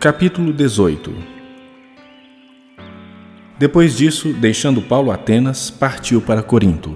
Capítulo 0.00 0.52
18 0.52 1.12
Depois 3.58 3.96
disso, 3.96 4.32
deixando 4.32 4.80
Paulo 4.80 5.10
Atenas, 5.10 5.70
partiu 5.72 6.20
para 6.20 6.40
Corinto. 6.40 6.94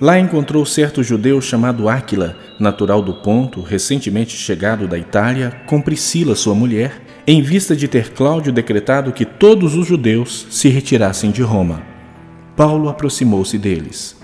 Lá 0.00 0.20
encontrou 0.20 0.64
certo 0.64 1.02
judeu 1.02 1.40
chamado 1.40 1.88
Áquila, 1.88 2.36
natural 2.60 3.02
do 3.02 3.12
Ponto, 3.12 3.60
recentemente 3.60 4.36
chegado 4.36 4.86
da 4.86 4.96
Itália, 4.96 5.62
com 5.66 5.80
Priscila, 5.80 6.36
sua 6.36 6.54
mulher, 6.54 7.02
em 7.26 7.42
vista 7.42 7.74
de 7.74 7.88
ter 7.88 8.10
Cláudio 8.10 8.52
decretado 8.52 9.10
que 9.10 9.24
todos 9.24 9.74
os 9.74 9.84
judeus 9.84 10.46
se 10.48 10.68
retirassem 10.68 11.32
de 11.32 11.42
Roma. 11.42 11.82
Paulo 12.54 12.88
aproximou-se 12.88 13.58
deles. 13.58 14.16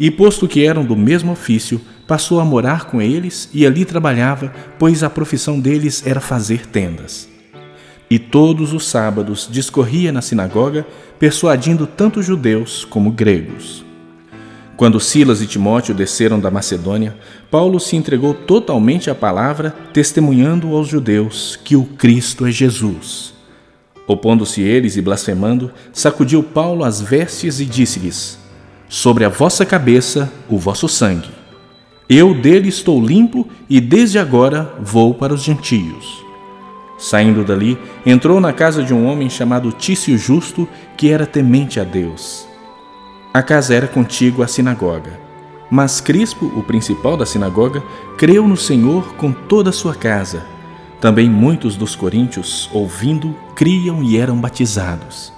E, 0.00 0.10
posto 0.10 0.48
que 0.48 0.66
eram 0.66 0.84
do 0.84 0.96
mesmo 0.96 1.30
ofício, 1.30 1.80
passou 2.08 2.40
a 2.40 2.44
morar 2.44 2.86
com 2.86 3.00
eles 3.00 3.48
e 3.54 3.64
ali 3.64 3.84
trabalhava, 3.84 4.52
pois 4.80 5.04
a 5.04 5.08
profissão 5.08 5.60
deles 5.60 6.04
era 6.04 6.20
fazer 6.20 6.66
tendas. 6.66 7.35
E 8.08 8.18
todos 8.18 8.72
os 8.72 8.86
sábados 8.86 9.48
discorria 9.50 10.12
na 10.12 10.22
sinagoga, 10.22 10.86
persuadindo 11.18 11.86
tanto 11.86 12.22
judeus 12.22 12.84
como 12.84 13.10
gregos. 13.10 13.84
Quando 14.76 15.00
Silas 15.00 15.40
e 15.40 15.46
Timóteo 15.46 15.94
desceram 15.94 16.38
da 16.38 16.50
Macedônia, 16.50 17.16
Paulo 17.50 17.80
se 17.80 17.96
entregou 17.96 18.34
totalmente 18.34 19.08
à 19.08 19.14
palavra, 19.14 19.74
testemunhando 19.92 20.76
aos 20.76 20.86
judeus 20.86 21.58
que 21.64 21.74
o 21.74 21.84
Cristo 21.84 22.46
é 22.46 22.50
Jesus. 22.50 23.32
Opondo-se 24.06 24.60
eles 24.60 24.96
e 24.96 25.02
blasfemando, 25.02 25.72
sacudiu 25.92 26.42
Paulo 26.42 26.84
as 26.84 27.00
vestes 27.00 27.58
e 27.58 27.64
disse-lhes: 27.64 28.38
Sobre 28.88 29.24
a 29.24 29.28
vossa 29.30 29.64
cabeça 29.64 30.30
o 30.48 30.58
vosso 30.58 30.88
sangue. 30.88 31.30
Eu 32.08 32.34
dele 32.34 32.68
estou 32.68 33.04
limpo 33.04 33.48
e 33.68 33.80
desde 33.80 34.18
agora 34.18 34.74
vou 34.80 35.14
para 35.14 35.34
os 35.34 35.42
gentios. 35.42 36.25
Saindo 36.98 37.44
dali, 37.44 37.78
entrou 38.04 38.40
na 38.40 38.52
casa 38.52 38.82
de 38.82 38.94
um 38.94 39.06
homem 39.06 39.28
chamado 39.28 39.72
Tício 39.72 40.16
Justo, 40.16 40.68
que 40.96 41.10
era 41.10 41.26
temente 41.26 41.78
a 41.78 41.84
Deus. 41.84 42.48
A 43.32 43.42
casa 43.42 43.74
era 43.74 43.86
contígua 43.86 44.46
à 44.46 44.48
sinagoga. 44.48 45.20
Mas 45.70 46.00
Crispo, 46.00 46.46
o 46.56 46.62
principal 46.62 47.16
da 47.16 47.26
sinagoga, 47.26 47.82
creu 48.16 48.46
no 48.46 48.56
Senhor 48.56 49.14
com 49.14 49.32
toda 49.32 49.70
a 49.70 49.72
sua 49.72 49.94
casa. 49.94 50.46
Também 51.00 51.28
muitos 51.28 51.76
dos 51.76 51.94
coríntios, 51.94 52.70
ouvindo, 52.72 53.36
criam 53.54 54.02
e 54.02 54.16
eram 54.16 54.40
batizados. 54.40 55.32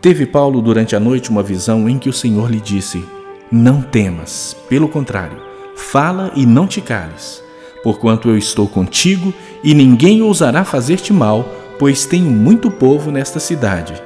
Teve 0.00 0.26
Paulo 0.26 0.62
durante 0.62 0.96
a 0.96 1.00
noite 1.00 1.30
uma 1.30 1.42
visão 1.42 1.88
em 1.88 1.98
que 1.98 2.08
o 2.08 2.12
Senhor 2.12 2.50
lhe 2.50 2.60
disse: 2.60 3.04
Não 3.50 3.82
temas, 3.82 4.56
pelo 4.68 4.88
contrário, 4.88 5.52
Fala 5.74 6.32
e 6.34 6.46
não 6.46 6.66
te 6.66 6.80
cales, 6.80 7.42
porquanto 7.82 8.28
eu 8.28 8.38
estou 8.38 8.68
contigo 8.68 9.32
e 9.62 9.74
ninguém 9.74 10.22
ousará 10.22 10.64
fazer-te 10.64 11.12
mal, 11.12 11.48
pois 11.78 12.06
tenho 12.06 12.30
muito 12.30 12.70
povo 12.70 13.10
nesta 13.10 13.40
cidade. 13.40 14.00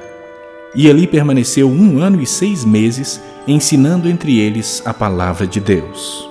E 0.75 0.89
ali 0.89 1.07
permaneceu 1.07 1.69
um 1.69 1.99
ano 1.99 2.21
e 2.21 2.25
seis 2.25 2.65
meses, 2.65 3.21
ensinando 3.47 4.09
entre 4.09 4.39
eles 4.39 4.81
a 4.85 4.93
palavra 4.93 5.47
de 5.47 5.59
Deus. 5.59 6.27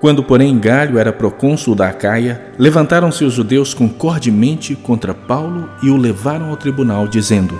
Quando, 0.00 0.22
porém, 0.22 0.58
Galho 0.58 0.98
era 0.98 1.12
procônsul 1.12 1.74
da 1.74 1.88
Acaia, 1.88 2.52
levantaram-se 2.58 3.24
os 3.24 3.32
judeus 3.32 3.72
concordemente 3.72 4.74
contra 4.74 5.14
Paulo 5.14 5.68
e 5.82 5.88
o 5.88 5.96
levaram 5.96 6.50
ao 6.50 6.56
tribunal, 6.56 7.08
dizendo: 7.08 7.58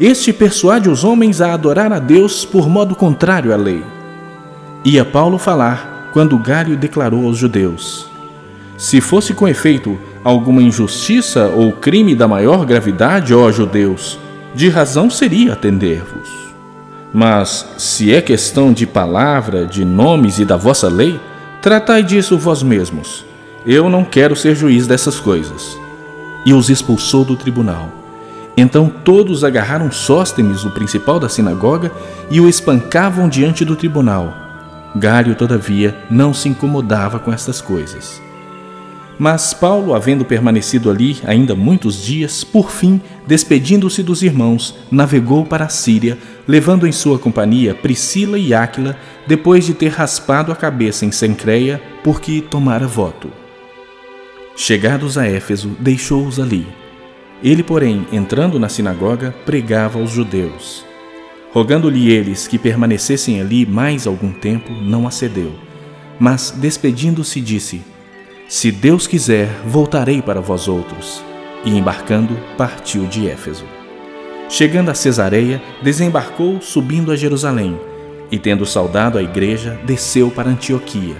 Este 0.00 0.32
persuade 0.32 0.88
os 0.88 1.04
homens 1.04 1.40
a 1.40 1.52
adorar 1.52 1.92
a 1.92 1.98
Deus 1.98 2.44
por 2.44 2.68
modo 2.68 2.94
contrário 2.94 3.52
à 3.52 3.56
lei. 3.56 3.82
Ia 4.84 5.04
Paulo 5.04 5.38
falar 5.38 5.87
quando 6.12 6.38
Gário 6.38 6.76
declarou 6.76 7.26
aos 7.26 7.36
judeus: 7.36 8.08
Se 8.76 9.00
fosse 9.00 9.34
com 9.34 9.48
efeito 9.48 9.98
alguma 10.24 10.62
injustiça 10.62 11.46
ou 11.48 11.72
crime 11.72 12.14
da 12.14 12.28
maior 12.28 12.64
gravidade, 12.64 13.34
ó 13.34 13.50
judeus, 13.50 14.18
de 14.54 14.68
razão 14.68 15.10
seria 15.10 15.52
atender-vos. 15.52 16.28
Mas 17.12 17.66
se 17.78 18.12
é 18.12 18.20
questão 18.20 18.72
de 18.72 18.86
palavra, 18.86 19.66
de 19.66 19.84
nomes 19.84 20.38
e 20.38 20.44
da 20.44 20.56
vossa 20.56 20.88
lei, 20.88 21.18
tratai 21.62 22.02
disso 22.02 22.36
vós 22.36 22.62
mesmos. 22.62 23.24
Eu 23.66 23.88
não 23.88 24.04
quero 24.04 24.36
ser 24.36 24.54
juiz 24.54 24.86
dessas 24.86 25.18
coisas. 25.18 25.78
E 26.44 26.52
os 26.52 26.68
expulsou 26.68 27.24
do 27.24 27.36
tribunal. 27.36 27.88
Então 28.56 28.88
todos 28.88 29.44
agarraram 29.44 29.90
Sóstenes, 29.90 30.64
o 30.64 30.70
principal 30.70 31.18
da 31.18 31.28
sinagoga, 31.28 31.90
e 32.30 32.40
o 32.40 32.48
espancavam 32.48 33.28
diante 33.28 33.64
do 33.64 33.76
tribunal 33.76 34.34
Gário, 34.98 35.34
todavia, 35.34 35.96
não 36.10 36.34
se 36.34 36.48
incomodava 36.48 37.18
com 37.18 37.32
estas 37.32 37.60
coisas. 37.60 38.20
Mas 39.18 39.52
Paulo, 39.52 39.94
havendo 39.94 40.24
permanecido 40.24 40.88
ali 40.88 41.18
ainda 41.26 41.54
muitos 41.54 42.04
dias, 42.04 42.44
por 42.44 42.70
fim, 42.70 43.00
despedindo-se 43.26 44.00
dos 44.02 44.22
irmãos, 44.22 44.76
navegou 44.90 45.44
para 45.44 45.64
a 45.64 45.68
Síria, 45.68 46.16
levando 46.46 46.86
em 46.86 46.92
sua 46.92 47.18
companhia 47.18 47.74
Priscila 47.74 48.38
e 48.38 48.54
Áquila, 48.54 48.96
depois 49.26 49.66
de 49.66 49.74
ter 49.74 49.88
raspado 49.88 50.52
a 50.52 50.56
cabeça 50.56 51.04
em 51.04 51.10
Sencreia, 51.10 51.82
porque 52.04 52.40
tomara 52.40 52.86
voto. 52.86 53.28
Chegados 54.56 55.18
a 55.18 55.26
Éfeso, 55.26 55.76
deixou-os 55.80 56.38
ali. 56.38 56.66
Ele, 57.42 57.62
porém, 57.62 58.06
entrando 58.12 58.58
na 58.58 58.68
sinagoga, 58.68 59.34
pregava 59.44 59.98
aos 59.98 60.10
judeus. 60.10 60.87
Rogando-lhe 61.58 62.12
eles 62.12 62.46
que 62.46 62.56
permanecessem 62.56 63.40
ali 63.40 63.66
mais 63.66 64.06
algum 64.06 64.30
tempo, 64.30 64.72
não 64.72 65.08
acedeu. 65.08 65.52
Mas, 66.16 66.54
despedindo-se, 66.56 67.40
disse: 67.40 67.82
Se 68.48 68.70
Deus 68.70 69.08
quiser, 69.08 69.48
voltarei 69.66 70.22
para 70.22 70.40
vós 70.40 70.68
outros. 70.68 71.20
E 71.64 71.76
embarcando, 71.76 72.38
partiu 72.56 73.06
de 73.06 73.28
Éfeso. 73.28 73.64
Chegando 74.48 74.90
a 74.92 74.94
Cesareia, 74.94 75.60
desembarcou, 75.82 76.60
subindo 76.62 77.10
a 77.10 77.16
Jerusalém, 77.16 77.76
e 78.30 78.38
tendo 78.38 78.64
saudado 78.64 79.18
a 79.18 79.22
igreja, 79.24 79.80
desceu 79.84 80.30
para 80.30 80.50
Antioquia. 80.50 81.16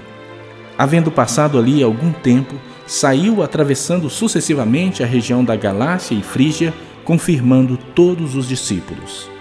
Havendo 0.78 1.10
passado 1.10 1.58
ali 1.58 1.82
algum 1.82 2.12
tempo, 2.12 2.54
saiu 2.86 3.42
atravessando 3.42 4.08
sucessivamente 4.08 5.02
a 5.02 5.06
região 5.06 5.44
da 5.44 5.56
Galácia 5.56 6.14
e 6.14 6.22
Frígia, 6.22 6.72
confirmando 7.04 7.76
todos 7.76 8.36
os 8.36 8.46
discípulos. 8.46 9.36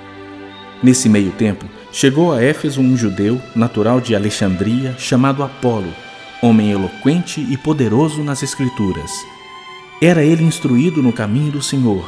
Nesse 0.82 1.10
meio 1.10 1.32
tempo, 1.32 1.66
chegou 1.92 2.32
a 2.32 2.44
Éfeso 2.44 2.82
um 2.82 2.96
judeu, 2.96 3.42
natural 3.56 4.00
de 4.00 4.16
Alexandria, 4.16 4.96
chamado 4.98 5.44
Apolo, 5.44 5.92
homem 6.42 6.72
eloquente 6.72 7.42
e 7.42 7.58
poderoso 7.58 8.24
nas 8.24 8.44
Escrituras. 8.44 9.12
Era 10.00 10.24
ele 10.24 10.44
instruído 10.44 11.02
no 11.02 11.12
caminho 11.12 11.52
do 11.52 11.62
Senhor, 11.64 12.08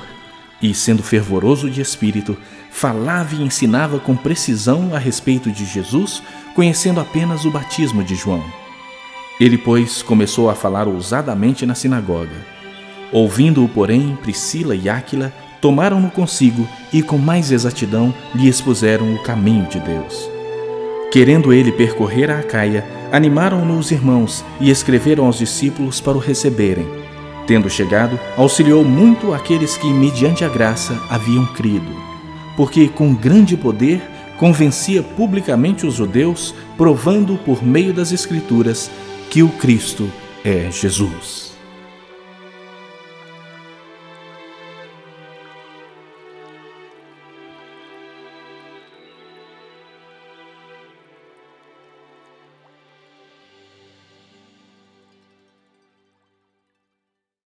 e, 0.62 0.74
sendo 0.76 1.02
fervoroso 1.02 1.70
de 1.70 1.82
espírito, 1.82 2.38
falava 2.70 3.34
e 3.34 3.42
ensinava 3.42 4.00
com 4.00 4.16
precisão 4.16 4.94
a 4.94 5.00
respeito 5.00 5.50
de 5.52 5.66
Jesus, 5.66 6.22
conhecendo 6.54 7.00
apenas 7.00 7.46
o 7.46 7.52
batismo 7.52 8.04
de 8.04 8.14
João. 8.16 8.44
Ele, 9.40 9.58
pois, 9.58 10.04
começou 10.04 10.50
a 10.50 10.56
falar 10.56 10.88
ousadamente 10.88 11.66
na 11.66 11.74
sinagoga. 11.74 12.36
Ouvindo-o, 13.12 13.68
porém, 13.68 14.16
Priscila 14.22 14.76
e 14.76 14.88
Áquila 14.88 15.34
tomaram-no 15.62 16.10
consigo 16.10 16.68
e 16.92 17.02
com 17.02 17.18
mais 17.18 17.52
exatidão 17.52 18.14
lhe 18.34 18.48
expuseram 18.48 19.14
o 19.14 19.24
caminho 19.24 19.66
de 19.68 19.80
Deus. 19.80 20.30
Querendo 21.12 21.52
ele 21.52 21.72
percorrer 21.72 22.30
a 22.30 22.40
Acaia, 22.40 22.86
animaram-no 23.12 23.78
os 23.78 23.92
irmãos 23.92 24.46
e 24.60 24.70
escreveram 24.70 25.26
aos 25.26 25.38
discípulos 25.38 26.00
para 26.00 26.18
o 26.18 26.22
receberem. 26.22 26.88
Tendo 27.48 27.70
chegado, 27.70 28.20
auxiliou 28.38 28.86
muito 28.86 29.34
aqueles 29.34 29.76
que, 29.76 29.92
mediante 29.92 30.46
a 30.46 30.48
graça, 30.48 31.02
haviam 31.10 31.48
crido, 31.48 31.92
porque 32.56 32.88
com 32.88 33.16
grande 33.16 33.58
poder 33.58 34.02
convencia 34.38 35.04
publicamente 35.04 35.86
os 35.86 35.96
judeus, 35.96 36.54
provando 36.78 37.38
por 37.38 37.64
meio 37.64 37.92
das 37.92 38.12
Escrituras 38.12 38.90
que 39.30 39.44
o 39.44 39.50
Cristo 39.50 40.10
é 40.46 40.72
Jesus. 40.72 41.59